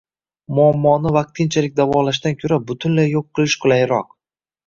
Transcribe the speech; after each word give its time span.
Muammoni 0.59 1.11
vatqinchalik 1.17 1.75
davolashdan 1.81 2.39
koʻra, 2.43 2.59
butunlay 2.71 3.13
yoʻq 3.13 3.27
qilish 3.41 3.57
qulayroq. 3.67 4.11